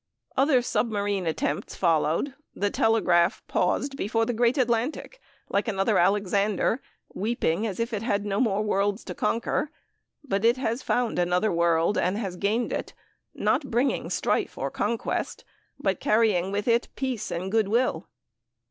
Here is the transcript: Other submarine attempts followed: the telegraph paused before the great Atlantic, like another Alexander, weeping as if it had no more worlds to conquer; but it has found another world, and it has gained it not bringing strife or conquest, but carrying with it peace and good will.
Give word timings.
Other 0.35 0.63
submarine 0.63 1.27
attempts 1.27 1.75
followed: 1.75 2.33
the 2.55 2.71
telegraph 2.71 3.43
paused 3.47 3.95
before 3.95 4.25
the 4.25 4.33
great 4.33 4.57
Atlantic, 4.57 5.21
like 5.47 5.67
another 5.67 5.99
Alexander, 5.99 6.81
weeping 7.13 7.67
as 7.67 7.79
if 7.79 7.93
it 7.93 8.01
had 8.01 8.25
no 8.25 8.39
more 8.39 8.63
worlds 8.63 9.03
to 9.03 9.13
conquer; 9.13 9.69
but 10.23 10.43
it 10.43 10.57
has 10.57 10.81
found 10.81 11.19
another 11.19 11.51
world, 11.51 11.99
and 11.99 12.17
it 12.17 12.21
has 12.21 12.35
gained 12.35 12.73
it 12.73 12.93
not 13.35 13.69
bringing 13.69 14.09
strife 14.09 14.57
or 14.57 14.71
conquest, 14.71 15.43
but 15.79 15.99
carrying 15.99 16.51
with 16.51 16.67
it 16.67 16.87
peace 16.95 17.29
and 17.29 17.51
good 17.51 17.67
will. 17.67 18.07